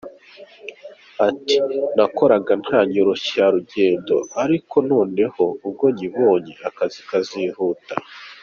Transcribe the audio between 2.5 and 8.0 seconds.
nta nyoroshyangendo, ariko noneho ubwo nyibonye akazi kazihuta”.